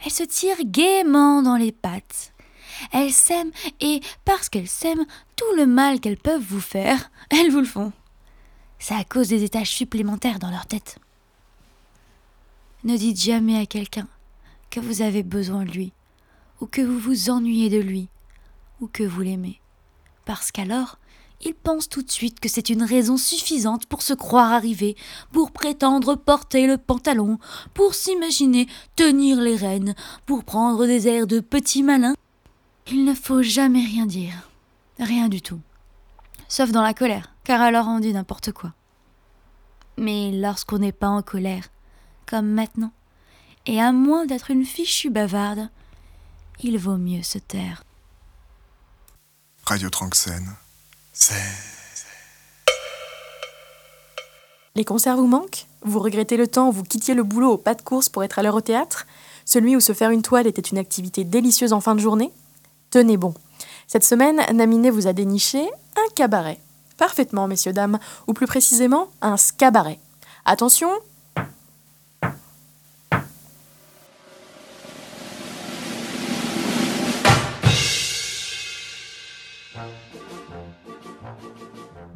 [0.04, 2.32] Elle se tire gaiement dans les pattes.
[2.92, 5.04] Elles s'aiment et parce qu'elles s'aiment,
[5.36, 7.92] tout le mal qu'elles peuvent vous faire, elles vous le font.
[8.78, 10.98] C'est à cause des étages supplémentaires dans leur tête.
[12.84, 14.08] Ne dites jamais à quelqu'un
[14.70, 15.92] que vous avez besoin de lui,
[16.60, 18.08] ou que vous vous ennuyez de lui,
[18.80, 19.60] ou que vous l'aimez,
[20.24, 20.98] parce qu'alors
[21.44, 24.96] il pense tout de suite que c'est une raison suffisante pour se croire arrivé,
[25.32, 27.38] pour prétendre porter le pantalon,
[27.74, 29.94] pour s'imaginer tenir les rênes,
[30.26, 32.14] pour prendre des airs de petit malin.
[32.86, 34.50] Il ne faut jamais rien dire.
[34.98, 35.60] Rien du tout.
[36.48, 38.72] Sauf dans la colère, car alors on dit n'importe quoi.
[39.98, 41.68] Mais lorsqu'on n'est pas en colère,
[42.26, 42.92] comme maintenant,
[43.66, 45.70] et à moins d'être une fichue bavarde,
[46.60, 47.84] il vaut mieux se taire.
[49.64, 50.56] Radio Tranxène.
[54.74, 57.74] Les concerts vous manquent Vous regrettez le temps où vous quittiez le boulot au pas
[57.74, 59.06] de course pour être à l'heure au théâtre
[59.44, 62.32] Celui où se faire une toile était une activité délicieuse en fin de journée
[62.90, 63.34] Tenez bon.
[63.86, 65.60] Cette semaine, Naminé vous a déniché
[65.96, 66.58] un cabaret.
[66.96, 69.98] Parfaitement, messieurs, dames, ou plus précisément, un scabaret.
[70.44, 70.90] Attention,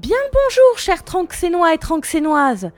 [0.06, 2.70] Bien bonjour, chers tranxénois et tranxénoises.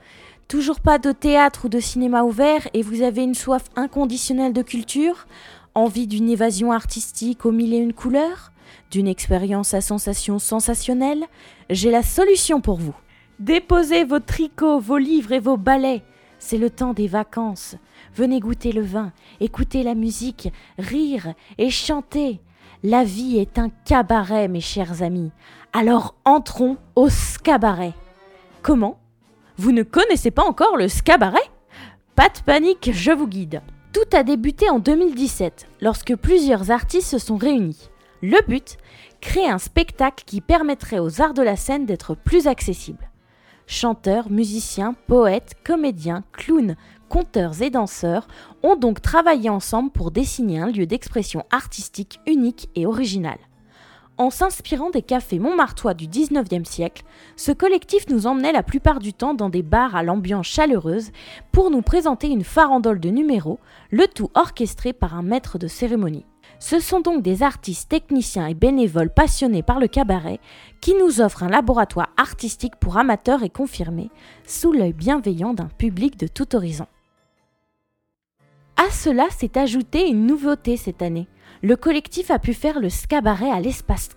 [0.47, 4.63] Toujours pas de théâtre ou de cinéma ouvert et vous avez une soif inconditionnelle de
[4.63, 5.27] culture
[5.75, 8.51] Envie d'une évasion artistique aux mille et une couleurs
[8.89, 11.23] D'une expérience à sensations sensationnelles
[11.69, 12.95] J'ai la solution pour vous.
[13.37, 16.01] Déposez vos tricots, vos livres et vos balais.
[16.39, 17.75] C'est le temps des vacances.
[18.15, 22.41] Venez goûter le vin, écouter la musique, rire et chanter.
[22.81, 25.31] La vie est un cabaret, mes chers amis.
[25.71, 27.93] Alors entrons au scabaret.
[28.63, 28.99] Comment?
[29.57, 31.37] Vous ne connaissez pas encore le scabaret?
[32.15, 33.61] Pas de panique, je vous guide.
[33.93, 37.89] Tout a débuté en 2017, lorsque plusieurs artistes se sont réunis.
[38.23, 38.77] Le but?
[39.21, 43.07] Créer un spectacle qui permettrait aux arts de la scène d'être plus accessibles.
[43.67, 46.77] Chanteurs, musiciens, poètes, comédiens, clowns,
[47.09, 48.27] conteurs et danseurs
[48.63, 53.37] ont donc travaillé ensemble pour dessiner un lieu d'expression artistique unique et original.
[54.19, 57.03] En s'inspirant des cafés montmartois du 19e siècle,
[57.37, 61.11] ce collectif nous emmenait la plupart du temps dans des bars à l'ambiance chaleureuse
[61.53, 63.59] pour nous présenter une farandole de numéros,
[63.91, 66.25] le tout orchestré par un maître de cérémonie.
[66.59, 70.41] Ce sont donc des artistes, techniciens et bénévoles passionnés par le cabaret
[70.81, 74.09] qui nous offrent un laboratoire artistique pour amateurs et confirmés,
[74.45, 76.87] sous l'œil bienveillant d'un public de tout horizon.
[78.75, 81.29] À cela s'est ajoutée une nouveauté cette année.
[81.61, 84.09] Le collectif a pu faire le Scabaret à l'Espace.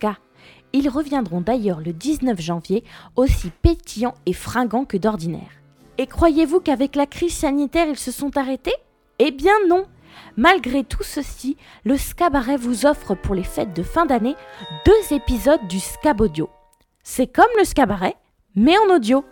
[0.73, 2.85] Ils reviendront d'ailleurs le 19 janvier,
[3.17, 5.51] aussi pétillants et fringants que d'ordinaire.
[5.99, 8.75] Et croyez-vous qu'avec la crise sanitaire ils se sont arrêtés?
[9.19, 9.87] Eh bien non
[10.37, 14.37] Malgré tout ceci, le Scabaret vous offre pour les fêtes de fin d'année
[14.87, 16.49] deux épisodes du Scab Audio.
[17.03, 18.17] C'est comme le Scabaret,
[18.55, 19.25] mais en audio.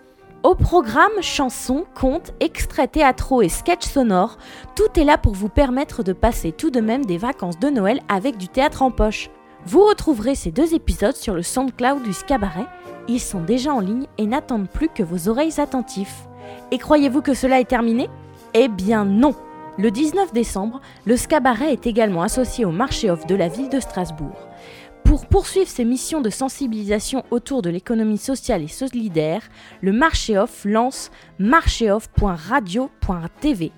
[0.42, 4.38] Au programme chansons, contes, extraits théâtraux et sketchs sonores,
[4.74, 8.00] tout est là pour vous permettre de passer tout de même des vacances de Noël
[8.08, 9.28] avec du théâtre en poche.
[9.66, 12.64] Vous retrouverez ces deux épisodes sur le SoundCloud du Scabaret.
[13.06, 16.08] Ils sont déjà en ligne et n'attendent plus que vos oreilles attentives.
[16.70, 18.08] Et croyez-vous que cela est terminé?
[18.54, 19.34] Eh bien non
[19.76, 23.78] Le 19 décembre, le Scabaret est également associé au marché off de la ville de
[23.78, 24.49] Strasbourg.
[25.10, 29.42] Pour poursuivre ses missions de sensibilisation autour de l'économie sociale et solidaire,
[29.80, 33.72] le Marché Off lance marchéoff.radio.tv,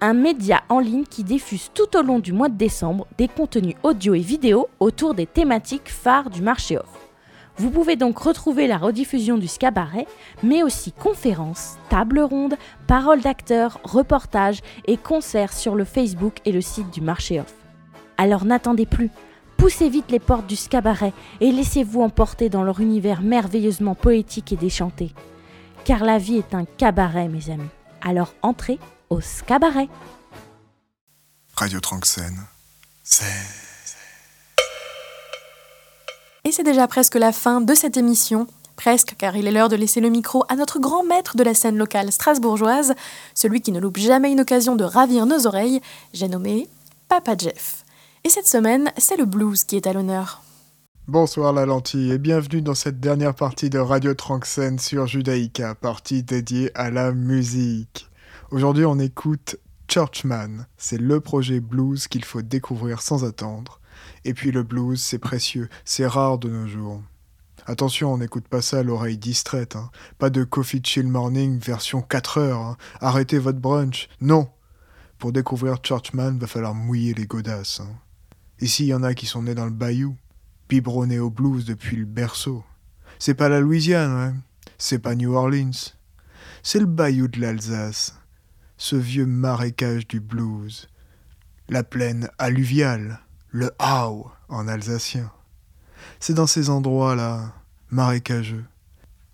[0.00, 3.74] un média en ligne qui diffuse tout au long du mois de décembre des contenus
[3.82, 7.08] audio et vidéo autour des thématiques phares du Marché Off.
[7.56, 10.06] Vous pouvez donc retrouver la rediffusion du Scabaret,
[10.44, 12.54] mais aussi conférences, tables rondes,
[12.86, 17.56] paroles d'acteurs, reportages et concerts sur le Facebook et le site du Marché Off.
[18.16, 19.10] Alors n'attendez plus,
[19.60, 24.56] Poussez vite les portes du scabaret et laissez-vous emporter dans leur univers merveilleusement poétique et
[24.56, 25.12] déchanté.
[25.84, 27.68] Car la vie est un cabaret, mes amis.
[28.00, 28.78] Alors entrez
[29.10, 29.90] au scabaret.
[31.56, 32.40] Radio Tranxène.
[33.04, 33.26] C'est.
[36.44, 38.46] Et c'est déjà presque la fin de cette émission.
[38.76, 41.52] Presque, car il est l'heure de laisser le micro à notre grand maître de la
[41.52, 42.94] scène locale strasbourgeoise,
[43.34, 45.82] celui qui ne loupe jamais une occasion de ravir nos oreilles,
[46.14, 46.66] j'ai nommé
[47.08, 47.79] Papa Jeff.
[48.22, 50.42] Et cette semaine, c'est le blues qui est à l'honneur.
[51.08, 56.22] Bonsoir la lentille et bienvenue dans cette dernière partie de Radio Tranxène sur Judaïka, partie
[56.22, 58.10] dédiée à la musique.
[58.50, 59.56] Aujourd'hui on écoute
[59.88, 63.80] Churchman, c'est le projet blues qu'il faut découvrir sans attendre.
[64.26, 67.02] Et puis le blues, c'est précieux, c'est rare de nos jours.
[67.66, 69.76] Attention, on n'écoute pas ça à l'oreille distraite.
[69.76, 69.90] Hein.
[70.18, 72.60] Pas de Coffee Chill Morning version 4 heures.
[72.60, 72.76] Hein.
[73.00, 74.08] Arrêtez votre brunch.
[74.20, 74.48] Non.
[75.18, 77.80] Pour découvrir Churchman, va falloir mouiller les godasses.
[77.80, 77.88] Hein.
[78.60, 80.16] Ici, il y en a qui sont nés dans le bayou,
[80.68, 82.62] biberonnés au blues depuis le berceau.
[83.18, 84.34] C'est pas la Louisiane, ouais.
[84.76, 85.94] C'est pas New Orleans.
[86.62, 88.18] C'est le bayou de l'Alsace,
[88.76, 90.88] ce vieux marécage du blues.
[91.68, 93.20] La plaine alluviale,
[93.50, 95.30] le Hau en alsacien.
[96.18, 97.54] C'est dans ces endroits-là,
[97.90, 98.64] marécageux,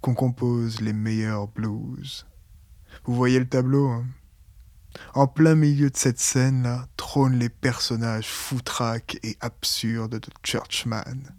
[0.01, 2.27] qu'on compose les meilleurs blues.
[3.05, 4.05] Vous voyez le tableau, hein
[5.15, 11.35] En plein milieu de cette scène-là trônent les personnages foutraques et absurdes de Churchman.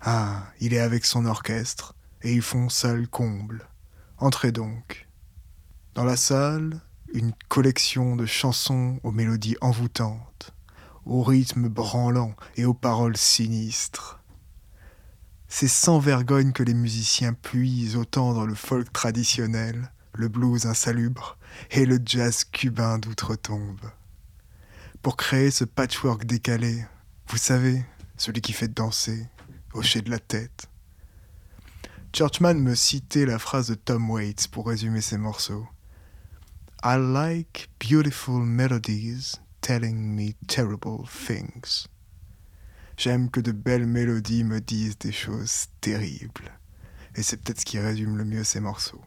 [0.00, 3.68] Ah, il est avec son orchestre, et ils font salle comble.
[4.18, 5.08] Entrez donc.
[5.94, 6.80] Dans la salle,
[7.12, 10.54] une collection de chansons aux mélodies envoûtantes,
[11.04, 14.20] au rythme branlant et aux paroles sinistres.
[15.48, 21.37] C'est sans vergogne que les musiciens puisent autant dans le folk traditionnel, le blues insalubre
[21.70, 23.80] et le jazz cubain d'outre-tombe.
[25.02, 26.84] Pour créer ce patchwork décalé,
[27.28, 27.84] vous savez,
[28.16, 29.26] celui qui fait danser,
[29.72, 30.68] hocher de la tête.
[32.12, 35.66] Churchman me citait la phrase de Tom Waits pour résumer ses morceaux.
[36.82, 41.86] I like beautiful melodies telling me terrible things.
[42.96, 46.58] J'aime que de belles mélodies me disent des choses terribles.
[47.14, 49.02] Et c'est peut-être ce qui résume le mieux ces morceaux.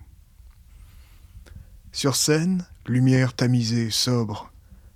[1.94, 4.52] Sur scène, lumière tamisée, sobre,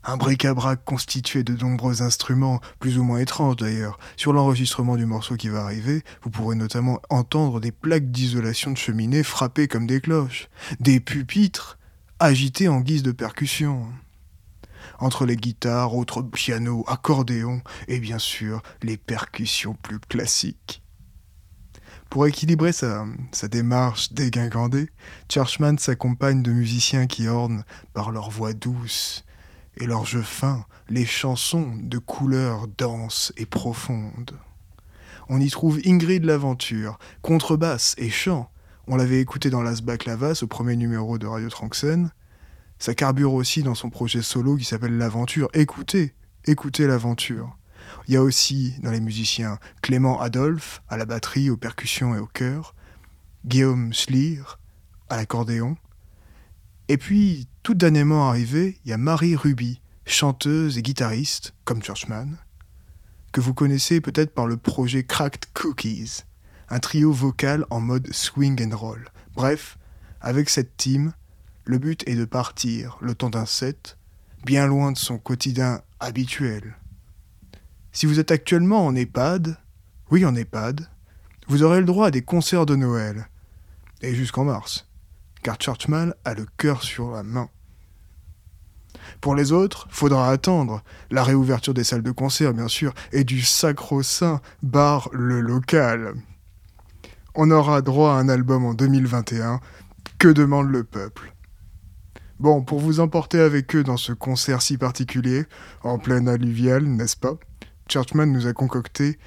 [0.05, 3.99] un bric-à-brac constitué de nombreux instruments, plus ou moins étranges d'ailleurs.
[4.15, 8.77] Sur l'enregistrement du morceau qui va arriver, vous pourrez notamment entendre des plaques d'isolation de
[8.77, 10.47] cheminée frapper comme des cloches,
[10.79, 11.77] des pupitres
[12.19, 13.87] agités en guise de percussion.
[14.99, 20.81] Entre les guitares, autres pianos, accordéons et bien sûr les percussions plus classiques.
[22.15, 23.05] Pour équilibrer sa,
[23.51, 24.89] démarche dégingandée,
[25.29, 29.25] Churchman s'accompagne de musiciens qui ornent par leur voix douce
[29.75, 34.31] et leur jeu fin les chansons de couleurs denses et profondes.
[35.27, 38.49] On y trouve Ingrid L'Aventure, contrebasse et chant.
[38.87, 42.11] On l'avait écouté dans Las Baclavas au premier numéro de Radio Tranxen.
[42.79, 45.49] Ça carbure aussi dans son projet solo qui s'appelle L'Aventure.
[45.53, 46.13] Écoutez,
[46.45, 47.57] écoutez l'Aventure.
[48.07, 52.19] Il y a aussi dans les musiciens Clément Adolphe à la batterie, aux percussions et
[52.19, 52.75] au chœur,
[53.45, 54.39] Guillaume Schlier
[55.09, 55.77] à l'accordéon,
[56.87, 62.37] et puis, tout dernièrement arrivé, il y a Marie Ruby, chanteuse et guitariste, comme Churchman,
[63.31, 66.21] que vous connaissez peut-être par le projet Cracked Cookies,
[66.69, 69.09] un trio vocal en mode swing and roll.
[69.33, 69.79] Bref,
[70.21, 71.13] avec cette team,
[71.63, 73.97] le but est de partir, le temps d'un set,
[74.45, 76.75] bien loin de son quotidien habituel.
[77.95, 79.55] Si vous êtes actuellement en EHPAD,
[80.11, 80.89] oui en EHPAD,
[81.47, 83.29] vous aurez le droit à des concerts de Noël,
[84.01, 84.85] et jusqu'en mars
[85.43, 87.49] car Churchman a le cœur sur la main.
[89.21, 90.81] Pour les autres, faudra attendre
[91.11, 96.15] la réouverture des salles de concert, bien sûr, et du sacro-saint bar le local.
[97.35, 99.59] On aura droit à un album en 2021.
[100.17, 101.31] Que demande le peuple?
[102.39, 105.45] Bon, pour vous emporter avec eux dans ce concert si particulier,
[105.83, 107.37] en pleine alluviale, n'est-ce pas?
[107.87, 109.17] Churchman nous a concocté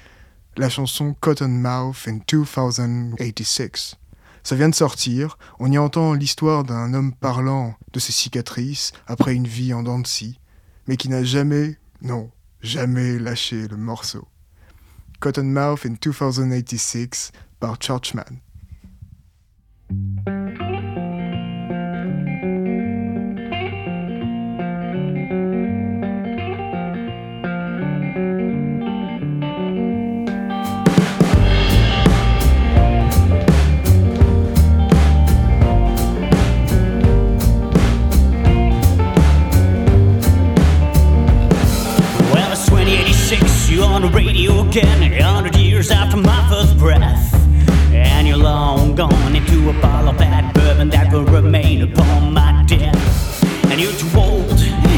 [0.57, 3.95] la chanson Cotton Mouth in 2086.
[4.43, 9.35] Ça vient de sortir, on y entend l'histoire d'un homme parlant de ses cicatrices après
[9.35, 10.07] une vie en dents de
[10.87, 14.27] mais qui n'a jamais, non, jamais lâché le morceau.
[15.19, 18.39] Cottonmouth in 2086 par Churchman.
[43.99, 47.33] On the radio again, a hundred years after my first breath.
[47.91, 52.63] And you're long gone into a bottle of bad bourbon that will remain upon my
[52.65, 53.43] death.
[53.65, 54.45] And you're too old,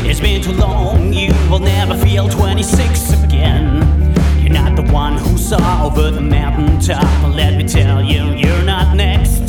[0.06, 4.14] it's been too long, you will never feel 26 again.
[4.40, 8.64] You're not the one who saw over the mountaintop, but let me tell you, you're
[8.64, 9.41] not next.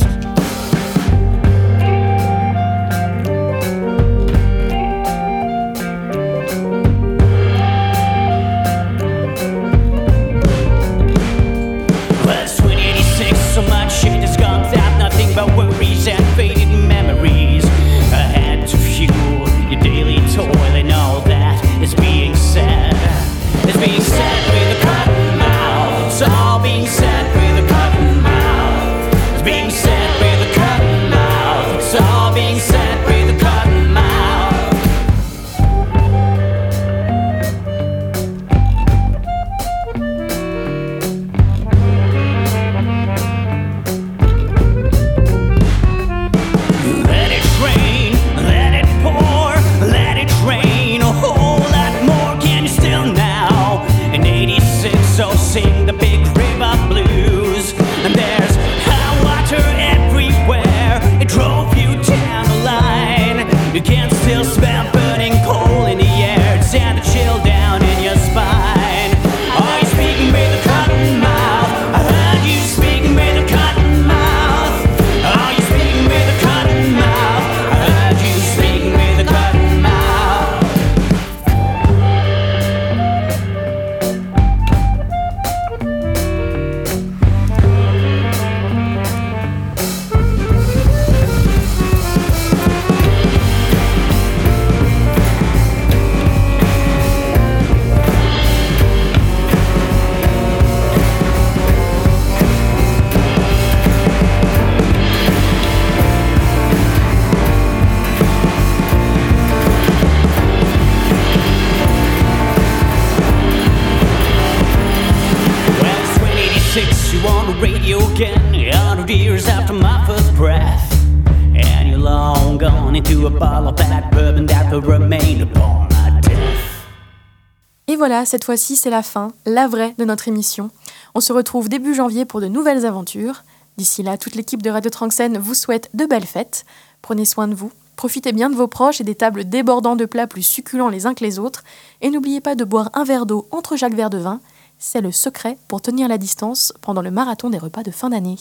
[128.02, 130.72] Voilà, cette fois-ci, c'est la fin, la vraie de notre émission.
[131.14, 133.44] On se retrouve début janvier pour de nouvelles aventures.
[133.76, 136.64] D'ici là, toute l'équipe de Radio Tranxène vous souhaite de belles fêtes.
[137.00, 140.26] Prenez soin de vous, profitez bien de vos proches et des tables débordant de plats
[140.26, 141.62] plus succulents les uns que les autres.
[142.00, 144.40] Et n'oubliez pas de boire un verre d'eau entre chaque verre de vin.
[144.80, 148.38] C'est le secret pour tenir la distance pendant le marathon des repas de fin d'année.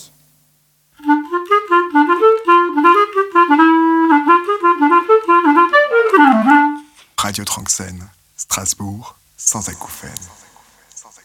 [7.20, 10.40] Radio Tranxène, Strasbourg, sans acouphènes.